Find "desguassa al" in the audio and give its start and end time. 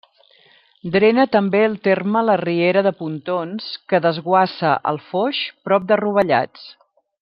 4.09-5.01